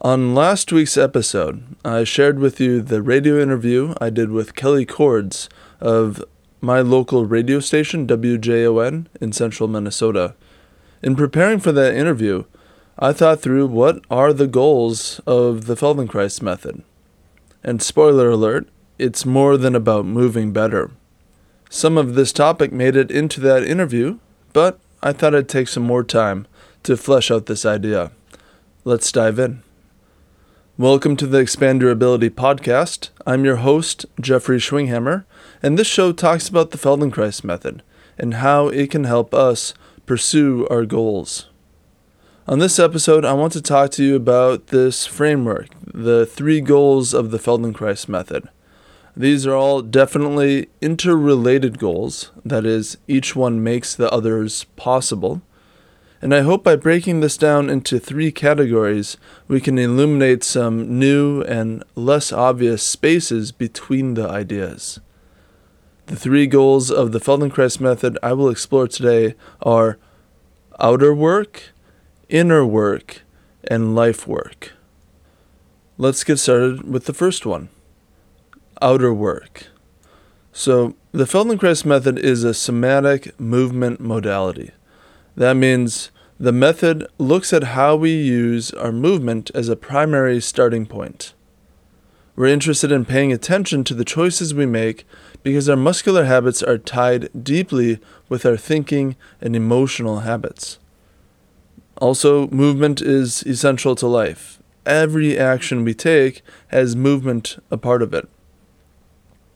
On 0.00 0.32
last 0.32 0.70
week's 0.70 0.96
episode, 0.96 1.74
I 1.84 2.04
shared 2.04 2.38
with 2.38 2.60
you 2.60 2.80
the 2.80 3.02
radio 3.02 3.42
interview 3.42 3.94
I 4.00 4.10
did 4.10 4.30
with 4.30 4.54
Kelly 4.54 4.86
Cords 4.86 5.48
of 5.80 6.24
my 6.60 6.80
local 6.80 7.26
radio 7.26 7.58
station, 7.58 8.06
WJON, 8.06 9.06
in 9.20 9.32
central 9.32 9.68
Minnesota. 9.68 10.36
In 11.02 11.16
preparing 11.16 11.58
for 11.58 11.72
that 11.72 11.96
interview, 11.96 12.44
I 12.96 13.12
thought 13.12 13.40
through 13.40 13.66
what 13.66 14.04
are 14.08 14.32
the 14.32 14.46
goals 14.46 15.20
of 15.26 15.66
the 15.66 15.74
Feldenkrais 15.74 16.40
method. 16.40 16.84
And 17.64 17.82
spoiler 17.82 18.30
alert, 18.30 18.68
it's 19.00 19.26
more 19.26 19.56
than 19.56 19.74
about 19.74 20.06
moving 20.06 20.52
better. 20.52 20.92
Some 21.70 21.98
of 21.98 22.14
this 22.14 22.32
topic 22.32 22.70
made 22.70 22.94
it 22.94 23.10
into 23.10 23.40
that 23.40 23.64
interview, 23.64 24.20
but 24.52 24.78
I 25.02 25.12
thought 25.12 25.34
I'd 25.34 25.48
take 25.48 25.66
some 25.66 25.82
more 25.82 26.04
time 26.04 26.46
to 26.84 26.96
flesh 26.96 27.32
out 27.32 27.46
this 27.46 27.66
idea. 27.66 28.12
Let's 28.84 29.10
dive 29.10 29.40
in. 29.40 29.64
Welcome 30.78 31.16
to 31.16 31.26
the 31.26 31.38
Expand 31.38 31.82
Your 31.82 31.90
Ability 31.90 32.30
podcast. 32.30 33.08
I'm 33.26 33.44
your 33.44 33.56
host, 33.56 34.06
Jeffrey 34.20 34.58
Schwinghammer, 34.58 35.24
and 35.60 35.76
this 35.76 35.88
show 35.88 36.12
talks 36.12 36.48
about 36.48 36.70
the 36.70 36.78
Feldenkrais 36.78 37.42
method 37.42 37.82
and 38.16 38.34
how 38.34 38.68
it 38.68 38.88
can 38.88 39.02
help 39.02 39.34
us 39.34 39.74
pursue 40.06 40.68
our 40.70 40.86
goals. 40.86 41.48
On 42.46 42.60
this 42.60 42.78
episode, 42.78 43.24
I 43.24 43.32
want 43.32 43.54
to 43.54 43.60
talk 43.60 43.90
to 43.90 44.04
you 44.04 44.14
about 44.14 44.68
this 44.68 45.04
framework, 45.04 45.66
the 45.84 46.24
three 46.24 46.60
goals 46.60 47.12
of 47.12 47.32
the 47.32 47.38
Feldenkrais 47.38 48.08
method. 48.08 48.48
These 49.16 49.48
are 49.48 49.56
all 49.56 49.82
definitely 49.82 50.68
interrelated 50.80 51.80
goals, 51.80 52.30
that 52.44 52.64
is, 52.64 52.98
each 53.08 53.34
one 53.34 53.64
makes 53.64 53.96
the 53.96 54.08
others 54.12 54.62
possible. 54.76 55.42
And 56.20 56.34
I 56.34 56.40
hope 56.40 56.64
by 56.64 56.74
breaking 56.74 57.20
this 57.20 57.36
down 57.36 57.70
into 57.70 58.00
three 58.00 58.32
categories, 58.32 59.16
we 59.46 59.60
can 59.60 59.78
illuminate 59.78 60.42
some 60.42 60.98
new 60.98 61.42
and 61.42 61.84
less 61.94 62.32
obvious 62.32 62.82
spaces 62.82 63.52
between 63.52 64.14
the 64.14 64.28
ideas. 64.28 64.98
The 66.06 66.16
three 66.16 66.46
goals 66.46 66.90
of 66.90 67.12
the 67.12 67.20
Feldenkrais 67.20 67.80
method 67.80 68.18
I 68.22 68.32
will 68.32 68.48
explore 68.48 68.88
today 68.88 69.34
are 69.62 69.98
outer 70.80 71.14
work, 71.14 71.70
inner 72.28 72.64
work, 72.64 73.22
and 73.64 73.94
life 73.94 74.26
work. 74.26 74.72
Let's 75.98 76.24
get 76.24 76.38
started 76.38 76.90
with 76.90 77.04
the 77.04 77.12
first 77.12 77.46
one 77.46 77.68
outer 78.80 79.12
work. 79.12 79.66
So, 80.52 80.94
the 81.12 81.24
Feldenkrais 81.24 81.84
method 81.84 82.18
is 82.18 82.42
a 82.42 82.54
somatic 82.54 83.38
movement 83.38 84.00
modality. 84.00 84.72
That 85.36 85.54
means 85.54 86.10
the 86.40 86.52
method 86.52 87.06
looks 87.18 87.52
at 87.52 87.64
how 87.64 87.96
we 87.96 88.12
use 88.12 88.70
our 88.72 88.92
movement 88.92 89.50
as 89.54 89.68
a 89.68 89.76
primary 89.76 90.40
starting 90.40 90.86
point. 90.86 91.34
We're 92.36 92.46
interested 92.46 92.92
in 92.92 93.04
paying 93.04 93.32
attention 93.32 93.82
to 93.84 93.94
the 93.94 94.04
choices 94.04 94.54
we 94.54 94.64
make 94.64 95.04
because 95.42 95.68
our 95.68 95.76
muscular 95.76 96.24
habits 96.24 96.62
are 96.62 96.78
tied 96.78 97.28
deeply 97.42 97.98
with 98.28 98.46
our 98.46 98.56
thinking 98.56 99.16
and 99.40 99.56
emotional 99.56 100.20
habits. 100.20 100.78
Also, 102.00 102.46
movement 102.48 103.02
is 103.02 103.42
essential 103.42 103.96
to 103.96 104.06
life. 104.06 104.62
Every 104.86 105.36
action 105.36 105.82
we 105.82 105.94
take 105.94 106.42
has 106.68 106.94
movement 106.94 107.58
a 107.72 107.76
part 107.76 108.00
of 108.00 108.14
it. 108.14 108.28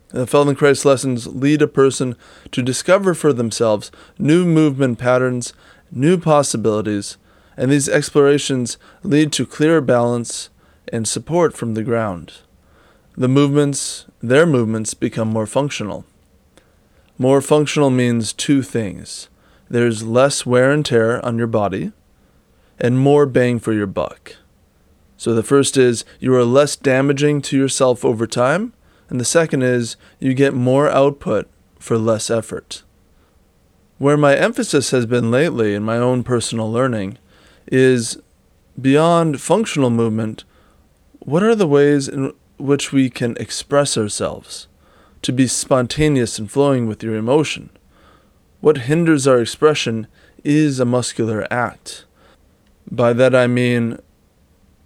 The 0.09 0.27
Feldenkrais 0.27 0.85
lessons 0.85 1.29
lead 1.29 1.63
a 1.63 1.69
person 1.69 2.17
to 2.51 2.63
discover 2.63 3.15
for 3.15 3.33
themselves 3.33 3.91
new 4.19 4.45
movement 4.45 4.99
patterns, 4.99 5.55
new 5.93 6.19
possibilities, 6.19 7.17
and 7.57 7.71
these 7.71 7.89
explorations 7.89 8.79
lead 9.05 9.31
to 9.33 9.47
clearer 9.47 9.81
balance 9.81 10.51
and 10.93 11.07
support 11.07 11.57
from 11.57 11.75
the 11.75 11.85
ground. 11.85 12.33
The 13.17 13.29
movements, 13.29 14.07
their 14.21 14.47
movements, 14.47 14.95
become 14.95 15.29
more 15.29 15.47
functional. 15.47 16.05
More 17.19 17.41
functional 17.41 17.91
means 17.91 18.33
two 18.33 18.63
things 18.63 19.29
there's 19.69 20.03
less 20.03 20.45
wear 20.45 20.71
and 20.71 20.85
tear 20.85 21.25
on 21.25 21.39
your 21.39 21.47
body, 21.47 21.93
and 22.79 22.99
more 22.99 23.25
bang 23.25 23.59
for 23.59 23.73
your 23.73 23.87
buck. 23.87 24.37
So 25.17 25.35
the 25.35 25.43
first 25.43 25.77
is 25.77 26.05
you 26.19 26.35
are 26.35 26.45
less 26.45 26.75
damaging 26.75 27.41
to 27.43 27.57
yourself 27.57 28.05
over 28.05 28.27
time 28.27 28.73
and 29.13 29.21
the 29.21 29.27
second 29.27 29.61
is 29.61 29.99
you 30.19 30.33
get 30.33 30.55
more 30.55 30.89
output 30.89 31.47
for 31.79 31.99
less 31.99 32.31
effort. 32.31 32.83
Where 34.03 34.17
my 34.17 34.35
emphasis 34.35 34.91
has 34.91 35.07
been 35.07 35.31
lately 35.31 35.77
in 35.77 35.85
my 35.85 35.97
own 35.97 36.25
personal 36.25 36.69
learning 36.69 37.19
is 37.69 38.21
beyond 38.81 39.41
functional 39.41 39.91
movement, 39.91 40.43
what 41.21 41.45
are 41.45 41.55
the 41.55 41.69
ways 41.69 42.09
in 42.09 42.33
which 42.57 42.91
we 42.91 43.09
can 43.09 43.37
express 43.37 43.97
ourselves, 43.97 44.67
to 45.23 45.33
be 45.33 45.47
spontaneous 45.47 46.37
and 46.37 46.51
flowing 46.51 46.89
with 46.89 47.05
your 47.05 47.15
emotion? 47.15 47.71
What 48.61 48.89
hinders 48.89 49.29
our 49.29 49.41
expression 49.41 50.09
is 50.43 50.81
a 50.81 50.85
muscular 50.85 51.47
act. 51.49 52.05
By 52.91 53.13
that 53.13 53.37
I 53.37 53.47
mean, 53.47 54.01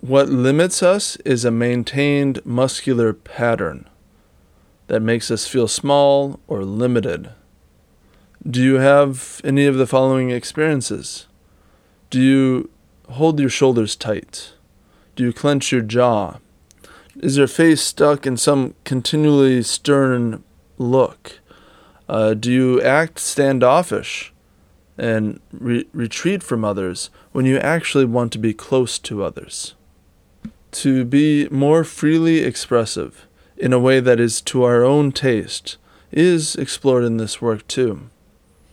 what 0.03 0.29
limits 0.29 0.83
us 0.83 1.17
is 1.25 1.47
a 1.47 1.51
maintained 1.51 2.45
muscular 2.45 3.15
pattern 3.15 3.89
that 4.89 5.01
makes 5.01 5.31
us 5.31 5.49
feel 5.49 5.69
small 5.69 6.39
or 6.47 6.65
limited? 6.65 7.31
Do 8.49 8.63
you 8.63 8.75
have 8.77 9.41
any 9.43 9.67
of 9.67 9.77
the 9.77 9.89
following 9.89 10.31
experiences? 10.31 11.27
Do 12.11 12.21
you 12.21 12.71
hold 13.09 13.41
your 13.41 13.49
shoulders 13.49 13.97
tight? 13.97 14.53
Do 15.17 15.25
you 15.25 15.33
clench 15.33 15.73
your 15.73 15.81
jaw? 15.81 16.37
Is 17.17 17.39
your 17.39 17.49
face 17.49 17.81
stuck 17.81 18.25
in 18.25 18.37
some 18.37 18.77
continually 18.85 19.65
stern 19.65 20.45
look? 20.79 21.41
Uh, 22.09 22.35
do 22.35 22.53
you 22.53 22.81
act 22.81 23.19
standoffish 23.19 24.33
and 24.97 25.41
re- 25.51 25.89
retreat 25.93 26.45
from 26.45 26.65
others 26.65 27.11
when 27.33 27.47
you 27.47 27.59
actually 27.59 28.05
want 28.05 28.33
to 28.33 28.39
be 28.39 28.55
close 28.55 28.97
to 29.01 29.25
others? 29.25 29.75
To 30.71 31.05
be 31.05 31.49
more 31.49 31.83
freely 31.83 32.45
expressive, 32.45 33.27
in 33.57 33.73
a 33.73 33.81
way 33.81 33.99
that 33.99 34.21
is 34.21 34.41
to 34.43 34.63
our 34.63 34.85
own 34.85 35.11
taste 35.11 35.79
is 36.13 36.55
explored 36.55 37.03
in 37.03 37.17
this 37.17 37.43
work 37.43 37.67
too. 37.67 38.09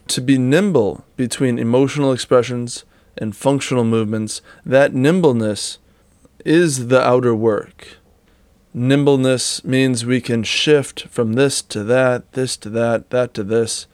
To 0.08 0.20
be 0.20 0.38
nimble 0.38 1.04
between 1.16 1.58
emotional 1.58 2.12
expressions 2.12 2.84
and 3.16 3.36
functional 3.36 3.84
movements, 3.84 4.42
that 4.64 4.94
nimbleness 4.94 5.78
is 6.44 6.88
the 6.88 7.00
outer 7.00 7.34
work. 7.34 7.98
Nimbleness 8.74 9.64
means 9.64 10.04
we 10.04 10.20
can 10.20 10.42
shift 10.42 11.06
from 11.08 11.34
this 11.34 11.62
to 11.62 11.84
that, 11.84 12.32
this 12.32 12.56
to 12.58 12.70
that, 12.70 13.10
that 13.10 13.32
to 13.34 13.42
this 13.42 13.86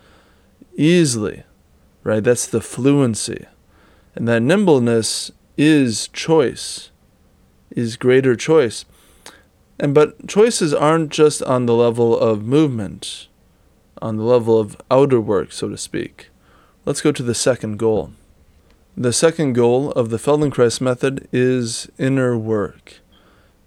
easily, 0.75 1.45
right? 2.03 2.25
That's 2.25 2.47
the 2.47 2.63
fluency. 2.63 3.47
And 4.15 4.27
that 4.27 4.43
nimbleness 4.43 5.31
is 5.57 6.09
choice, 6.09 6.91
is 7.71 7.97
greater 7.97 8.35
choice. 8.35 8.85
And 9.79 9.95
but 9.95 10.27
choices 10.27 10.75
aren't 10.75 11.11
just 11.11 11.43
on 11.43 11.67
the 11.67 11.75
level 11.75 12.19
of 12.19 12.45
movement, 12.45 13.29
on 14.01 14.17
the 14.17 14.25
level 14.25 14.59
of 14.59 14.77
outer 14.91 15.21
work, 15.21 15.53
so 15.53 15.69
to 15.69 15.77
speak. 15.77 16.31
Let's 16.85 17.01
go 17.01 17.13
to 17.13 17.23
the 17.23 17.35
second 17.35 17.79
goal. 17.79 18.13
The 18.97 19.13
second 19.13 19.53
goal 19.53 19.93
of 19.93 20.11
the 20.11 20.17
Feldenkrais 20.17 20.81
method 20.81 21.29
is 21.33 21.89
inner 21.99 22.37
work. 22.37 23.01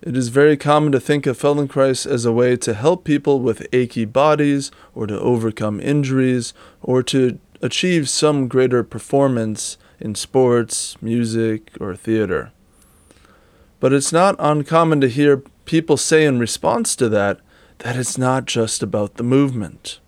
It 0.02 0.18
is 0.18 0.28
very 0.28 0.58
common 0.58 0.92
to 0.92 1.00
think 1.00 1.26
of 1.26 1.40
Feldenkrais 1.40 2.06
as 2.06 2.26
a 2.26 2.32
way 2.34 2.58
to 2.58 2.74
help 2.74 3.06
people 3.06 3.40
with 3.40 3.66
achy 3.72 4.04
bodies, 4.04 4.70
or 4.94 5.08
to 5.08 5.20
overcome 5.20 5.80
injuries, 5.80 6.54
or 6.82 7.02
to 7.04 7.40
achieve 7.62 8.10
some 8.10 8.50
greater 8.50 8.84
performance 8.84 9.78
in 10.02 10.14
sports, 10.16 11.02
music, 11.02 11.72
or 11.80 11.96
theater. 11.96 12.52
But 13.80 13.94
it's 13.94 14.12
not 14.12 14.36
uncommon 14.40 15.00
to 15.02 15.08
hear 15.08 15.44
people 15.66 15.96
say 15.96 16.26
in 16.26 16.40
response 16.40 16.96
to 16.98 17.08
that 17.10 17.40
that 17.80 17.96
it's 17.96 18.18
not 18.18 18.46
just 18.46 18.84
about 18.84 19.16
the 19.16 19.24
movement. 19.24 20.00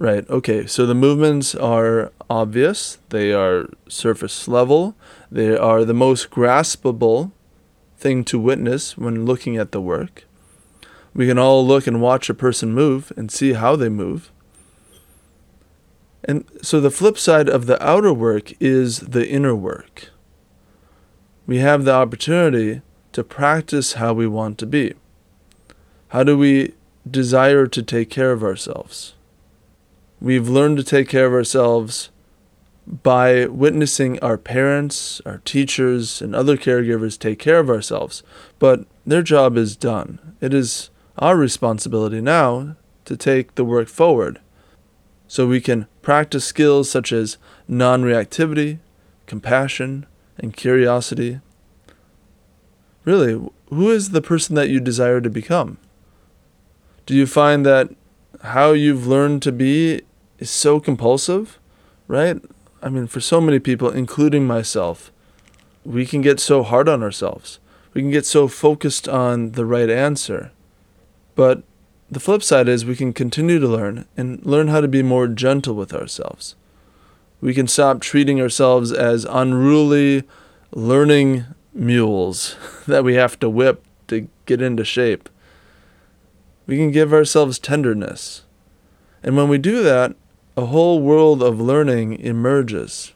Right, 0.00 0.26
okay, 0.30 0.66
so 0.66 0.86
the 0.86 0.94
movements 0.94 1.54
are 1.54 2.10
obvious, 2.30 2.96
they 3.10 3.34
are 3.34 3.68
surface 3.86 4.48
level, 4.48 4.96
they 5.30 5.54
are 5.54 5.84
the 5.84 5.92
most 5.92 6.30
graspable 6.30 7.32
thing 7.98 8.24
to 8.24 8.38
witness 8.38 8.96
when 8.96 9.26
looking 9.26 9.58
at 9.58 9.72
the 9.72 9.80
work. 9.82 10.24
We 11.12 11.26
can 11.26 11.38
all 11.38 11.66
look 11.66 11.86
and 11.86 12.00
watch 12.00 12.30
a 12.30 12.34
person 12.34 12.72
move 12.72 13.12
and 13.14 13.30
see 13.30 13.52
how 13.52 13.76
they 13.76 13.90
move. 13.90 14.32
And 16.24 16.46
so 16.62 16.80
the 16.80 16.90
flip 16.90 17.18
side 17.18 17.50
of 17.50 17.66
the 17.66 17.76
outer 17.86 18.14
work 18.14 18.54
is 18.58 19.00
the 19.00 19.28
inner 19.28 19.54
work. 19.54 20.08
We 21.46 21.58
have 21.58 21.84
the 21.84 21.92
opportunity 21.92 22.80
to 23.12 23.22
practice 23.22 23.92
how 23.92 24.14
we 24.14 24.26
want 24.26 24.56
to 24.60 24.66
be? 24.66 24.94
How 26.08 26.24
do 26.24 26.38
we 26.38 26.72
desire 27.06 27.66
to 27.66 27.82
take 27.82 28.08
care 28.08 28.32
of 28.32 28.42
ourselves? 28.42 29.12
We've 30.20 30.48
learned 30.48 30.76
to 30.76 30.84
take 30.84 31.08
care 31.08 31.26
of 31.26 31.32
ourselves 31.32 32.10
by 32.86 33.46
witnessing 33.46 34.18
our 34.20 34.36
parents, 34.36 35.22
our 35.24 35.38
teachers, 35.44 36.20
and 36.20 36.34
other 36.34 36.56
caregivers 36.56 37.18
take 37.18 37.38
care 37.38 37.58
of 37.58 37.70
ourselves. 37.70 38.22
But 38.58 38.84
their 39.06 39.22
job 39.22 39.56
is 39.56 39.76
done. 39.76 40.36
It 40.40 40.52
is 40.52 40.90
our 41.18 41.36
responsibility 41.36 42.20
now 42.20 42.76
to 43.06 43.16
take 43.16 43.54
the 43.54 43.64
work 43.64 43.88
forward 43.88 44.40
so 45.26 45.46
we 45.46 45.60
can 45.60 45.86
practice 46.02 46.44
skills 46.44 46.90
such 46.90 47.12
as 47.12 47.38
non 47.68 48.02
reactivity, 48.02 48.78
compassion, 49.26 50.04
and 50.38 50.56
curiosity. 50.56 51.40
Really, 53.04 53.40
who 53.68 53.90
is 53.90 54.10
the 54.10 54.20
person 54.20 54.54
that 54.56 54.68
you 54.68 54.80
desire 54.80 55.20
to 55.20 55.30
become? 55.30 55.78
Do 57.06 57.14
you 57.14 57.26
find 57.26 57.64
that 57.64 57.90
how 58.42 58.72
you've 58.72 59.06
learned 59.06 59.42
to 59.42 59.52
be 59.52 60.02
is 60.40 60.50
so 60.50 60.80
compulsive, 60.80 61.60
right? 62.08 62.42
I 62.82 62.88
mean, 62.88 63.06
for 63.06 63.20
so 63.20 63.40
many 63.40 63.60
people, 63.60 63.90
including 63.90 64.46
myself, 64.46 65.12
we 65.84 66.06
can 66.06 66.22
get 66.22 66.40
so 66.40 66.62
hard 66.62 66.88
on 66.88 67.02
ourselves. 67.02 67.60
We 67.92 68.00
can 68.00 68.10
get 68.10 68.26
so 68.26 68.48
focused 68.48 69.08
on 69.08 69.52
the 69.52 69.66
right 69.66 69.90
answer. 69.90 70.50
But 71.34 71.62
the 72.10 72.20
flip 72.20 72.42
side 72.42 72.68
is 72.68 72.84
we 72.84 72.96
can 72.96 73.12
continue 73.12 73.58
to 73.58 73.68
learn 73.68 74.06
and 74.16 74.44
learn 74.44 74.68
how 74.68 74.80
to 74.80 74.88
be 74.88 75.02
more 75.02 75.28
gentle 75.28 75.74
with 75.74 75.92
ourselves. 75.92 76.56
We 77.40 77.54
can 77.54 77.68
stop 77.68 78.00
treating 78.00 78.40
ourselves 78.40 78.92
as 78.92 79.24
unruly 79.24 80.24
learning 80.72 81.44
mules 81.72 82.56
that 82.86 83.04
we 83.04 83.14
have 83.14 83.38
to 83.40 83.50
whip 83.50 83.84
to 84.08 84.28
get 84.46 84.60
into 84.62 84.84
shape. 84.84 85.28
We 86.66 86.76
can 86.76 86.90
give 86.90 87.12
ourselves 87.12 87.58
tenderness. 87.58 88.42
And 89.22 89.36
when 89.36 89.48
we 89.48 89.58
do 89.58 89.82
that, 89.82 90.14
a 90.56 90.66
whole 90.66 91.00
world 91.00 91.42
of 91.42 91.60
learning 91.60 92.18
emerges. 92.20 93.12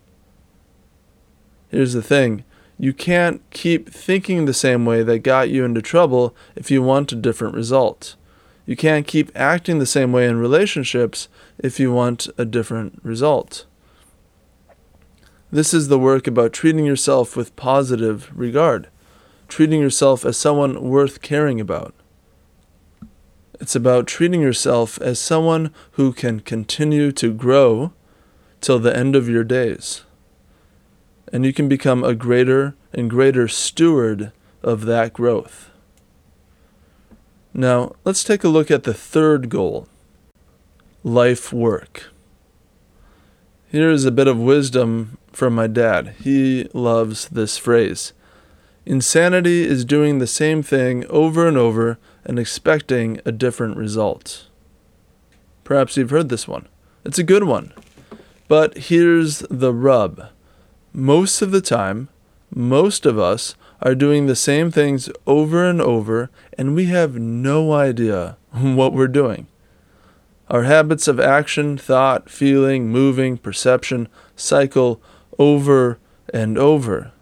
Here's 1.69 1.93
the 1.93 2.03
thing 2.03 2.45
you 2.79 2.93
can't 2.93 3.43
keep 3.51 3.89
thinking 3.89 4.45
the 4.45 4.55
same 4.55 4.85
way 4.85 5.03
that 5.03 5.21
got 5.21 5.49
you 5.49 5.65
into 5.65 5.81
trouble 5.81 6.35
if 6.57 6.71
you 6.71 6.83
want 6.83 7.13
a 7.13 7.17
different 7.17 7.55
result. 7.55 8.17
You 8.67 8.77
can't 8.77 9.07
keep 9.07 9.31
acting 9.35 9.79
the 9.79 9.87
same 9.87 10.13
way 10.13 10.27
in 10.27 10.39
relationships 10.39 11.29
if 11.59 11.79
you 11.79 11.93
want 11.93 12.29
a 12.39 12.45
different 12.45 12.99
result. 13.03 13.67
This 15.53 15.73
is 15.73 15.89
the 15.89 15.99
work 15.99 16.27
about 16.27 16.53
treating 16.53 16.85
yourself 16.85 17.37
with 17.37 17.55
positive 17.55 18.31
regard, 18.35 18.89
treating 19.47 19.81
yourself 19.81 20.25
as 20.25 20.37
someone 20.37 20.83
worth 20.83 21.23
caring 21.23 21.61
about. 21.61 21.95
It's 23.61 23.77
about 23.77 24.07
treating 24.07 24.41
yourself 24.41 25.01
as 25.01 25.19
someone 25.19 25.73
who 25.93 26.13
can 26.13 26.41
continue 26.41 27.13
to 27.13 27.33
grow 27.33 27.93
till 28.61 28.79
the 28.79 28.97
end 28.97 29.15
of 29.15 29.29
your 29.29 29.45
days. 29.45 30.03
And 31.33 31.45
you 31.45 31.53
can 31.53 31.69
become 31.69 32.03
a 32.03 32.15
greater 32.15 32.75
and 32.93 33.11
greater 33.11 33.47
steward 33.49 34.33
of 34.63 34.87
that 34.87 35.13
growth. 35.13 35.71
Now, 37.53 37.95
let's 38.05 38.25
take 38.25 38.43
a 38.43 38.49
look 38.49 38.71
at 38.71 38.83
the 38.85 38.95
third 38.95 39.49
goal 39.49 39.89
life 41.05 41.53
work. 41.53 42.05
Here 43.71 43.91
is 43.91 44.07
a 44.07 44.11
bit 44.11 44.27
of 44.27 44.39
wisdom 44.39 45.19
from 45.33 45.55
my 45.55 45.67
dad. 45.67 46.15
He 46.23 46.69
loves 46.73 47.29
this 47.29 47.59
phrase 47.59 48.14
Insanity 48.87 49.65
is 49.65 49.85
doing 49.85 50.19
the 50.19 50.27
same 50.27 50.63
thing 50.63 51.07
over 51.07 51.49
and 51.49 51.57
over 51.57 51.99
and 52.25 52.39
expecting 52.39 53.21
a 53.25 53.33
different 53.33 53.77
result. 53.77 54.47
Perhaps 55.65 55.97
you've 55.97 56.11
heard 56.11 56.29
this 56.29 56.47
one. 56.47 56.69
It's 57.05 57.19
a 57.19 57.23
good 57.25 57.45
one. 57.45 57.73
But 58.47 58.77
here's 58.77 59.39
the 59.51 59.73
rub 59.73 60.29
most 60.93 61.43
of 61.43 61.51
the 61.51 61.61
time, 61.61 62.09
most 62.55 63.05
of 63.05 63.19
us 63.19 63.57
are 63.83 63.97
doing 63.97 64.27
the 64.27 64.37
same 64.37 64.71
things 64.71 65.11
over 65.27 65.69
and 65.69 65.81
over, 65.81 66.31
and 66.57 66.75
we 66.75 66.87
have 66.87 67.17
no 67.17 67.73
idea 67.73 68.37
what 68.53 68.93
we're 68.93 69.09
doing. 69.09 69.49
Our 70.49 70.65
habits 70.65 71.09
of 71.09 71.19
action, 71.19 71.79
thought, 71.79 72.29
feeling, 72.29 72.91
moving, 72.91 73.39
perception 73.39 74.09
cycle 74.37 75.01
over 75.39 75.99
and 76.33 76.59
over. 76.59 77.14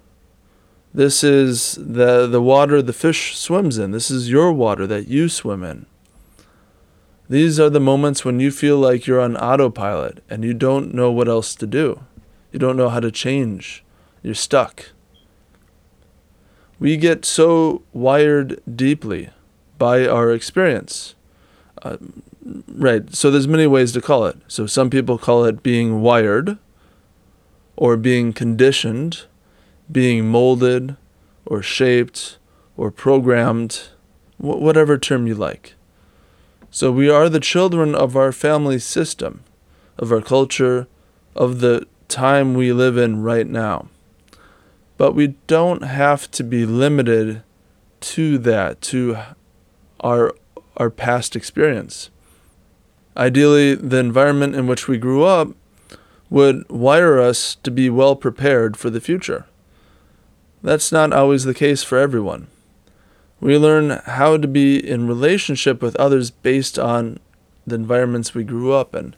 This 0.94 1.24
is 1.24 1.78
the, 1.80 2.26
the 2.26 2.42
water 2.42 2.82
the 2.82 2.92
fish 2.92 3.36
swims 3.36 3.78
in. 3.78 3.92
This 3.92 4.10
is 4.10 4.30
your 4.30 4.52
water 4.52 4.86
that 4.86 5.08
you 5.08 5.28
swim 5.28 5.64
in. 5.64 5.86
These 7.28 7.58
are 7.58 7.70
the 7.70 7.80
moments 7.80 8.24
when 8.24 8.40
you 8.40 8.50
feel 8.50 8.78
like 8.78 9.06
you're 9.06 9.20
on 9.20 9.36
autopilot 9.36 10.22
and 10.28 10.44
you 10.44 10.52
don't 10.52 10.92
know 10.92 11.10
what 11.10 11.28
else 11.28 11.54
to 11.54 11.66
do. 11.66 12.04
You 12.52 12.58
don't 12.58 12.76
know 12.76 12.90
how 12.90 13.00
to 13.00 13.10
change. 13.10 13.82
You're 14.22 14.34
stuck. 14.34 14.90
We 16.78 16.98
get 16.98 17.24
so 17.24 17.82
wired 17.94 18.60
deeply 18.70 19.30
by 19.78 20.06
our 20.06 20.30
experience. 20.30 21.14
Uh, 21.80 21.96
right. 22.68 23.14
So 23.14 23.30
there's 23.30 23.48
many 23.48 23.66
ways 23.66 23.92
to 23.92 24.02
call 24.02 24.26
it. 24.26 24.36
So 24.46 24.66
some 24.66 24.90
people 24.90 25.16
call 25.16 25.44
it 25.44 25.62
being 25.62 26.02
wired 26.02 26.58
or 27.76 27.96
being 27.96 28.34
conditioned 28.34 29.24
being 29.92 30.28
molded 30.28 30.96
or 31.44 31.62
shaped 31.62 32.38
or 32.76 32.90
programmed, 32.90 33.88
wh- 34.38 34.60
whatever 34.60 34.98
term 34.98 35.26
you 35.26 35.34
like. 35.34 35.74
So 36.70 36.90
we 36.90 37.10
are 37.10 37.28
the 37.28 37.40
children 37.40 37.94
of 37.94 38.16
our 38.16 38.32
family 38.32 38.78
system, 38.78 39.44
of 39.98 40.10
our 40.10 40.22
culture, 40.22 40.88
of 41.36 41.60
the 41.60 41.86
time 42.08 42.54
we 42.54 42.72
live 42.72 42.96
in 42.96 43.22
right 43.22 43.46
now. 43.46 43.88
But 44.96 45.14
we 45.14 45.34
don't 45.46 45.82
have 45.82 46.30
to 46.32 46.42
be 46.42 46.64
limited 46.64 47.42
to 48.00 48.38
that, 48.38 48.80
to 48.82 49.18
our, 50.00 50.34
our 50.76 50.90
past 50.90 51.36
experience. 51.36 52.10
Ideally, 53.16 53.74
the 53.74 53.98
environment 53.98 54.54
in 54.54 54.66
which 54.66 54.88
we 54.88 54.96
grew 54.96 55.24
up 55.24 55.48
would 56.30 56.68
wire 56.70 57.20
us 57.20 57.56
to 57.56 57.70
be 57.70 57.90
well 57.90 58.16
prepared 58.16 58.76
for 58.76 58.88
the 58.88 59.00
future. 59.00 59.44
That's 60.62 60.92
not 60.92 61.12
always 61.12 61.42
the 61.42 61.54
case 61.54 61.82
for 61.82 61.98
everyone. 61.98 62.46
We 63.40 63.58
learn 63.58 64.00
how 64.06 64.36
to 64.36 64.46
be 64.46 64.78
in 64.78 65.08
relationship 65.08 65.82
with 65.82 65.96
others 65.96 66.30
based 66.30 66.78
on 66.78 67.18
the 67.66 67.74
environments 67.74 68.34
we 68.34 68.44
grew 68.44 68.72
up 68.72 68.94
in. 68.94 69.16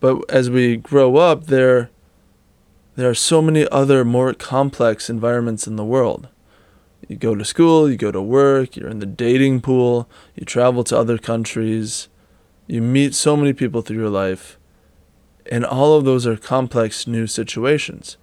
But 0.00 0.28
as 0.28 0.50
we 0.50 0.76
grow 0.76 1.16
up, 1.16 1.46
there, 1.46 1.90
there 2.96 3.08
are 3.08 3.14
so 3.14 3.40
many 3.40 3.68
other 3.68 4.04
more 4.04 4.34
complex 4.34 5.08
environments 5.08 5.68
in 5.68 5.76
the 5.76 5.84
world. 5.84 6.26
You 7.08 7.16
go 7.16 7.36
to 7.36 7.44
school, 7.44 7.88
you 7.88 7.96
go 7.96 8.10
to 8.10 8.20
work, 8.20 8.76
you're 8.76 8.88
in 8.88 8.98
the 8.98 9.06
dating 9.06 9.60
pool, 9.60 10.08
you 10.34 10.44
travel 10.44 10.82
to 10.84 10.98
other 10.98 11.18
countries, 11.18 12.08
you 12.66 12.82
meet 12.82 13.14
so 13.14 13.36
many 13.36 13.52
people 13.52 13.82
through 13.82 13.98
your 13.98 14.10
life, 14.10 14.58
and 15.50 15.64
all 15.64 15.96
of 15.96 16.04
those 16.04 16.26
are 16.26 16.36
complex 16.36 17.06
new 17.06 17.26
situations 17.26 18.16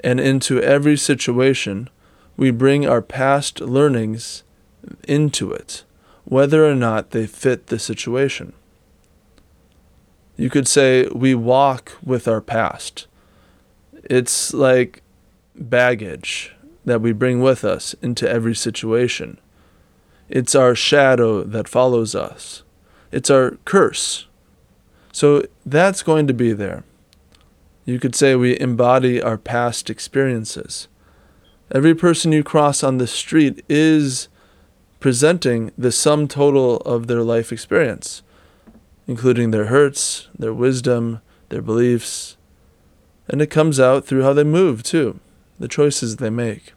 and 0.00 0.20
into 0.20 0.60
every 0.62 0.96
situation, 0.96 1.88
we 2.36 2.50
bring 2.50 2.86
our 2.86 3.02
past 3.02 3.60
learnings 3.60 4.42
into 5.08 5.52
it, 5.52 5.84
whether 6.24 6.66
or 6.66 6.74
not 6.74 7.10
they 7.10 7.26
fit 7.26 7.68
the 7.68 7.78
situation. 7.78 8.52
You 10.36 10.50
could 10.50 10.68
say 10.68 11.08
we 11.08 11.34
walk 11.34 11.96
with 12.02 12.28
our 12.28 12.40
past. 12.40 13.06
It's 14.04 14.52
like 14.52 15.02
baggage 15.54 16.54
that 16.84 17.00
we 17.00 17.12
bring 17.12 17.40
with 17.40 17.64
us 17.64 17.94
into 18.02 18.28
every 18.28 18.54
situation. 18.54 19.38
It's 20.28 20.54
our 20.54 20.74
shadow 20.74 21.42
that 21.42 21.68
follows 21.68 22.14
us. 22.14 22.62
It's 23.10 23.30
our 23.30 23.52
curse. 23.64 24.26
So 25.12 25.44
that's 25.64 26.02
going 26.02 26.26
to 26.26 26.34
be 26.34 26.52
there. 26.52 26.84
You 27.86 28.00
could 28.00 28.16
say 28.16 28.34
we 28.34 28.58
embody 28.58 29.22
our 29.22 29.38
past 29.38 29.88
experiences. 29.88 30.88
Every 31.72 31.94
person 31.94 32.32
you 32.32 32.42
cross 32.42 32.82
on 32.82 32.98
the 32.98 33.06
street 33.06 33.64
is 33.68 34.28
presenting 34.98 35.70
the 35.78 35.92
sum 35.92 36.26
total 36.26 36.78
of 36.78 37.06
their 37.06 37.22
life 37.22 37.52
experience, 37.52 38.22
including 39.06 39.52
their 39.52 39.66
hurts, 39.66 40.26
their 40.36 40.52
wisdom, 40.52 41.20
their 41.48 41.62
beliefs. 41.62 42.36
And 43.28 43.40
it 43.40 43.50
comes 43.50 43.78
out 43.78 44.04
through 44.04 44.22
how 44.22 44.32
they 44.32 44.42
move, 44.42 44.82
too, 44.82 45.20
the 45.60 45.68
choices 45.68 46.16
they 46.16 46.30
make. 46.30 46.72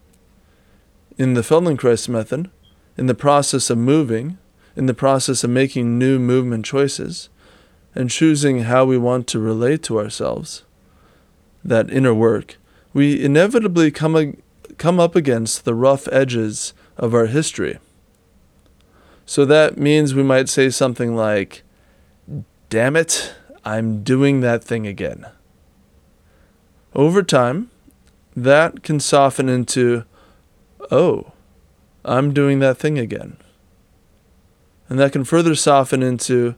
In 1.18 1.34
the 1.34 1.42
Feldenkrais 1.42 2.08
method, 2.08 2.52
in 2.98 3.08
the 3.08 3.16
process 3.16 3.72
of 3.72 3.80
moving, 3.80 4.38
in 4.76 4.86
the 4.86 4.94
process 4.94 5.44
of 5.44 5.50
making 5.50 5.98
new 5.98 6.20
movement 6.20 6.66
choices, 6.66 7.30
and 7.96 8.12
choosing 8.12 8.60
how 8.60 8.86
we 8.86 8.98
want 8.98 9.26
to 9.28 9.40
relate 9.40 9.82
to 9.84 9.98
ourselves, 9.98 10.64
that 11.64 11.92
inner 11.92 12.14
work, 12.14 12.58
we 12.94 13.24
inevitably 13.24 13.92
come, 13.92 14.16
a, 14.16 14.34
come 14.78 15.00
up 15.00 15.16
against 15.16 15.66
the 15.66 15.76
rough 15.76 16.08
edges 16.12 16.74
of 16.98 17.14
our 17.14 17.28
history. 17.28 17.80
So 19.26 19.46
that 19.46 19.78
means 19.78 20.16
we 20.16 20.24
might 20.24 20.50
say 20.50 20.70
something 20.70 21.16
like, 21.16 21.64
Damn 22.70 22.96
it, 22.96 23.34
I'm 23.66 24.04
doing 24.04 24.42
that 24.42 24.64
thing 24.64 24.86
again. 24.86 25.26
Over 26.96 27.24
time, 27.24 27.72
that 28.36 28.84
can 28.84 29.00
soften 29.00 29.50
into, 29.50 30.06
oh, 30.92 31.32
I'm 32.06 32.34
doing 32.34 32.60
that 32.60 32.78
thing 32.78 32.98
again. 32.98 33.38
And 34.88 34.98
that 35.00 35.12
can 35.12 35.24
further 35.24 35.56
soften 35.56 36.02
into, 36.02 36.56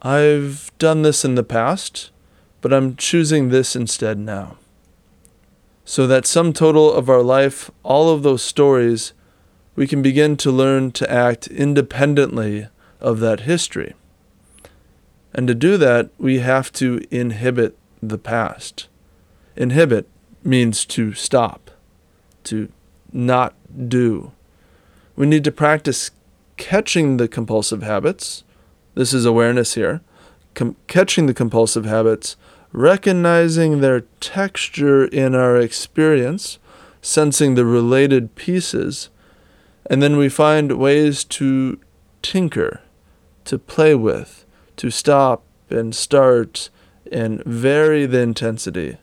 I've 0.00 0.70
done 0.78 1.02
this 1.02 1.24
in 1.24 1.34
the 1.34 1.42
past, 1.42 2.10
but 2.60 2.72
I'm 2.72 2.96
choosing 2.96 3.48
this 3.48 3.74
instead 3.74 4.18
now. 4.18 4.56
So 5.84 6.06
that 6.06 6.26
sum 6.26 6.52
total 6.52 6.92
of 6.92 7.08
our 7.08 7.22
life, 7.22 7.70
all 7.82 8.10
of 8.10 8.22
those 8.22 8.42
stories, 8.42 9.12
we 9.74 9.86
can 9.86 10.02
begin 10.02 10.36
to 10.38 10.50
learn 10.50 10.92
to 10.92 11.10
act 11.10 11.46
independently 11.46 12.68
of 13.00 13.20
that 13.20 13.40
history. 13.40 13.94
And 15.32 15.48
to 15.48 15.54
do 15.54 15.76
that, 15.76 16.10
we 16.18 16.40
have 16.40 16.72
to 16.74 17.04
inhibit 17.10 17.76
the 18.02 18.18
past. 18.18 18.88
Inhibit 19.56 20.06
means 20.44 20.84
to 20.86 21.12
stop, 21.14 21.70
to 22.44 22.70
not 23.12 23.54
do. 23.88 24.32
We 25.16 25.26
need 25.26 25.44
to 25.44 25.52
practice 25.52 26.10
catching 26.56 27.16
the 27.16 27.28
compulsive 27.28 27.82
habits. 27.82 28.44
This 28.94 29.12
is 29.12 29.24
awareness 29.24 29.74
here. 29.74 30.02
Com- 30.54 30.76
catching 30.88 31.26
the 31.26 31.34
compulsive 31.34 31.84
habits, 31.84 32.36
recognizing 32.72 33.80
their 33.80 34.02
texture 34.20 35.04
in 35.04 35.34
our 35.34 35.56
experience, 35.56 36.58
sensing 37.02 37.54
the 37.54 37.64
related 37.64 38.34
pieces, 38.34 39.10
and 39.88 40.02
then 40.02 40.16
we 40.16 40.28
find 40.28 40.78
ways 40.78 41.24
to 41.24 41.78
tinker, 42.22 42.80
to 43.44 43.58
play 43.58 43.94
with, 43.94 44.44
to 44.76 44.90
stop 44.90 45.42
and 45.68 45.94
start 45.94 46.70
and 47.10 47.42
vary 47.44 48.06
the 48.06 48.20
intensity, 48.20 48.98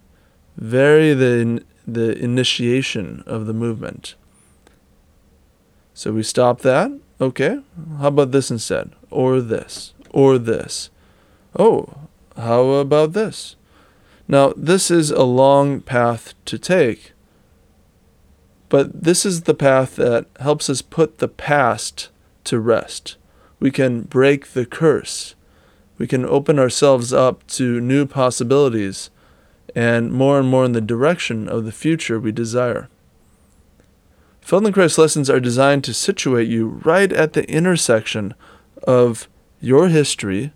vary 0.55 1.13
the, 1.13 1.63
the 1.87 2.17
initiation 2.17 3.23
of 3.25 3.45
the 3.47 3.53
movement. 3.53 4.15
So 5.93 6.13
we 6.13 6.23
stop 6.23 6.61
that. 6.61 6.91
Okay, 7.19 7.59
how 7.99 8.09
about 8.09 8.31
this 8.31 8.51
instead? 8.51 8.91
Or 9.09 9.41
this, 9.41 9.93
or 10.11 10.37
this. 10.37 10.89
Oh, 11.57 11.89
how 12.35 12.69
about 12.73 13.13
this? 13.13 13.55
Now, 14.27 14.53
this 14.55 14.91
is 14.91 15.09
a 15.09 15.23
long 15.23 15.81
path 15.81 16.35
to 16.45 16.59
take, 16.59 17.13
but 18.69 19.03
this 19.03 19.25
is 19.25 19.41
the 19.41 19.55
path 19.55 19.95
that 19.95 20.27
helps 20.39 20.69
us 20.69 20.81
put 20.81 21.17
the 21.17 21.27
past 21.27 22.09
to 22.43 22.59
rest. 22.59 23.17
We 23.59 23.71
can 23.71 24.01
break 24.01 24.49
the 24.49 24.65
curse. 24.65 25.33
We 25.97 26.05
can 26.05 26.25
open 26.25 26.59
ourselves 26.59 27.11
up 27.11 27.47
to 27.47 27.81
new 27.81 28.05
possibilities 28.05 29.09
and 29.75 30.11
more 30.11 30.39
and 30.39 30.47
more 30.47 30.65
in 30.65 30.73
the 30.73 30.81
direction 30.81 31.47
of 31.47 31.65
the 31.65 31.71
future 31.71 32.19
we 32.19 32.31
desire. 32.31 32.87
Feldenkrais 34.45 34.97
lessons 34.97 35.29
are 35.29 35.39
designed 35.39 35.83
to 35.85 35.93
situate 35.93 36.47
you 36.47 36.81
right 36.85 37.11
at 37.11 37.33
the 37.33 37.49
intersection 37.49 38.35
of 38.83 39.27
your 39.59 39.87
history 39.87 40.51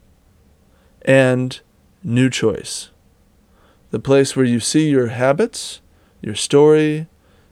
and 1.03 1.59
new 2.03 2.29
choice. 2.29 2.89
The 3.91 3.99
place 3.99 4.35
where 4.35 4.45
you 4.45 4.59
see 4.59 4.89
your 4.89 5.07
habits, 5.07 5.81
your 6.21 6.35
story, 6.35 7.07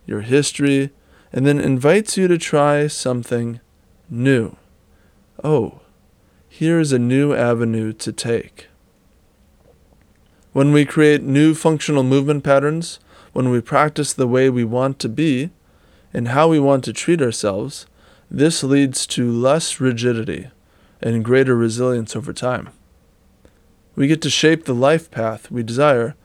your 0.06 0.22
history, 0.22 0.92
and 1.32 1.46
then 1.46 1.60
invites 1.60 2.18
you 2.18 2.28
to 2.28 2.38
try 2.38 2.88
something 2.88 3.60
new. 4.10 4.56
Oh, 5.44 5.82
here's 6.48 6.92
a 6.92 7.00
new 7.00 7.34
avenue 7.34 7.94
to 7.94 8.12
take. 8.12 8.68
When 10.52 10.72
we 10.72 10.86
create 10.86 11.22
new 11.22 11.54
functional 11.54 12.04
movement 12.04 12.44
patterns, 12.44 13.00
when 13.34 13.50
we 13.50 13.62
practice 13.62 14.14
the 14.14 14.28
way 14.28 14.50
we 14.50 14.64
want 14.64 14.98
to 15.00 15.10
be, 15.10 15.52
and 16.12 16.30
how 16.30 16.48
we 16.48 16.60
want 16.60 16.84
to 16.86 16.94
treat 16.94 17.22
ourselves, 17.22 17.86
this 18.32 18.64
leads 18.64 19.06
to 19.08 19.32
less 19.32 19.80
rigidity 19.80 20.50
and 21.02 21.24
greater 21.24 21.56
resilience 21.56 22.16
over 22.16 22.34
time. 22.34 22.70
We 24.00 24.08
get 24.08 24.22
to 24.22 24.30
shape 24.30 24.64
the 24.64 24.74
life 24.74 25.12
path 25.12 25.52
we 25.52 25.62
desire, 25.62 26.16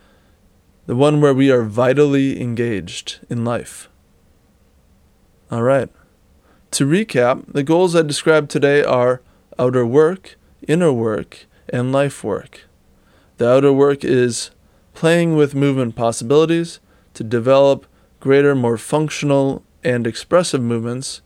the 0.86 0.94
one 0.94 1.20
where 1.20 1.34
we 1.34 1.50
are 1.50 1.64
vitally 1.64 2.40
engaged 2.40 3.18
in 3.28 3.44
life. 3.44 3.88
All 5.50 5.64
right. 5.64 5.88
To 6.70 6.86
recap, 6.86 7.52
the 7.52 7.64
goals 7.64 7.96
I 7.96 8.02
described 8.02 8.50
today 8.50 8.84
are 8.84 9.22
outer 9.58 9.84
work, 9.84 10.36
inner 10.68 10.92
work, 10.92 11.46
and 11.68 11.90
life 11.90 12.22
work. 12.22 12.60
The 13.38 13.50
outer 13.50 13.72
work 13.72 14.04
is 14.04 14.52
playing 14.92 15.34
with 15.34 15.56
movement 15.56 15.96
possibilities 15.96 16.78
to 17.14 17.24
develop 17.24 17.86
greater, 18.20 18.54
more 18.54 18.78
functional 18.78 19.64
and 19.82 20.06
expressive 20.06 20.62
movements, 20.62 21.22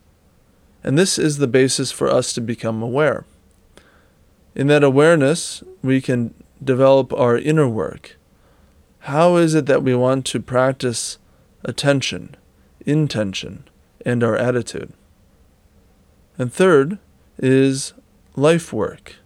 and 0.82 0.96
this 0.96 1.18
is 1.18 1.36
the 1.36 1.46
basis 1.46 1.92
for 1.92 2.08
us 2.08 2.32
to 2.32 2.40
become 2.40 2.82
aware. 2.82 3.26
In 4.54 4.68
that 4.68 4.82
awareness, 4.82 5.62
we 5.82 6.00
can 6.00 6.34
develop 6.62 7.12
our 7.12 7.36
inner 7.36 7.68
work. 7.68 8.16
How 9.00 9.36
is 9.36 9.54
it 9.54 9.66
that 9.66 9.82
we 9.82 9.94
want 9.94 10.26
to 10.26 10.40
practice 10.40 11.18
attention, 11.64 12.36
intention, 12.84 13.64
and 14.04 14.24
our 14.24 14.36
attitude? 14.36 14.92
And 16.36 16.52
third 16.52 16.98
is 17.38 17.94
life 18.36 18.72
work. 18.72 19.16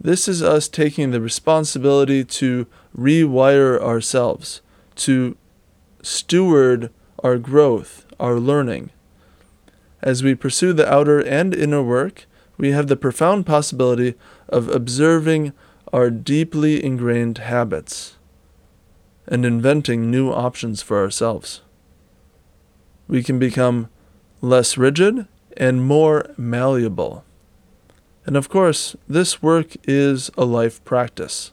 This 0.00 0.28
is 0.28 0.42
us 0.42 0.66
taking 0.66 1.10
the 1.10 1.20
responsibility 1.20 2.24
to 2.24 2.66
rewire 2.96 3.78
ourselves, 3.80 4.62
to 4.96 5.36
steward 6.02 6.90
our 7.22 7.36
growth, 7.36 8.06
our 8.18 8.36
learning. 8.36 8.90
As 10.02 10.22
we 10.22 10.34
pursue 10.34 10.72
the 10.72 10.90
outer 10.90 11.20
and 11.20 11.54
inner 11.54 11.82
work, 11.82 12.24
we 12.56 12.70
have 12.72 12.88
the 12.88 12.96
profound 12.96 13.44
possibility 13.46 14.14
of 14.50 14.68
observing 14.68 15.52
our 15.92 16.10
deeply 16.10 16.84
ingrained 16.84 17.38
habits 17.38 18.16
and 19.26 19.46
inventing 19.46 20.10
new 20.10 20.30
options 20.30 20.82
for 20.82 21.00
ourselves. 21.00 21.62
We 23.08 23.22
can 23.22 23.38
become 23.38 23.88
less 24.40 24.76
rigid 24.76 25.26
and 25.56 25.82
more 25.82 26.30
malleable. 26.36 27.24
And 28.26 28.36
of 28.36 28.48
course, 28.48 28.94
this 29.08 29.42
work 29.42 29.76
is 29.88 30.30
a 30.36 30.44
life 30.44 30.84
practice. 30.84 31.52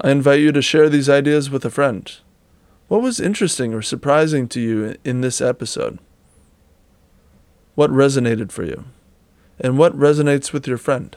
I 0.00 0.10
invite 0.10 0.40
you 0.40 0.52
to 0.52 0.62
share 0.62 0.88
these 0.88 1.08
ideas 1.08 1.50
with 1.50 1.64
a 1.64 1.70
friend. 1.70 2.10
What 2.88 3.02
was 3.02 3.18
interesting 3.18 3.74
or 3.74 3.82
surprising 3.82 4.48
to 4.48 4.60
you 4.60 4.96
in 5.04 5.20
this 5.20 5.40
episode? 5.40 5.98
What 7.74 7.90
resonated 7.90 8.52
for 8.52 8.62
you? 8.62 8.84
And 9.58 9.78
what 9.78 9.98
resonates 9.98 10.52
with 10.52 10.66
your 10.66 10.78
friend? 10.78 11.16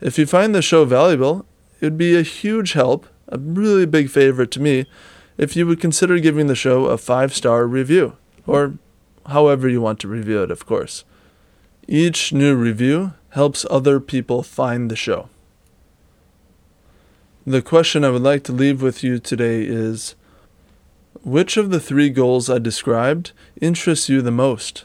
If 0.00 0.18
you 0.18 0.26
find 0.26 0.54
the 0.54 0.62
show 0.62 0.84
valuable, 0.84 1.44
it 1.80 1.86
would 1.86 1.98
be 1.98 2.16
a 2.16 2.22
huge 2.22 2.72
help, 2.72 3.06
a 3.28 3.38
really 3.38 3.86
big 3.86 4.10
favor 4.10 4.46
to 4.46 4.60
me, 4.60 4.86
if 5.36 5.56
you 5.56 5.66
would 5.66 5.80
consider 5.80 6.18
giving 6.18 6.46
the 6.46 6.54
show 6.54 6.86
a 6.86 6.98
five 6.98 7.34
star 7.34 7.66
review, 7.66 8.16
or 8.46 8.74
however 9.26 9.68
you 9.68 9.80
want 9.80 10.00
to 10.00 10.08
review 10.08 10.42
it, 10.42 10.50
of 10.50 10.66
course. 10.66 11.04
Each 11.86 12.32
new 12.32 12.54
review 12.54 13.14
helps 13.30 13.64
other 13.70 14.00
people 14.00 14.42
find 14.42 14.90
the 14.90 14.96
show. 14.96 15.28
The 17.46 17.62
question 17.62 18.04
I 18.04 18.10
would 18.10 18.22
like 18.22 18.44
to 18.44 18.52
leave 18.52 18.82
with 18.82 19.02
you 19.02 19.18
today 19.18 19.62
is 19.62 20.14
Which 21.22 21.56
of 21.56 21.70
the 21.70 21.80
three 21.80 22.10
goals 22.10 22.50
I 22.50 22.58
described 22.58 23.32
interests 23.60 24.08
you 24.08 24.20
the 24.22 24.30
most? 24.30 24.84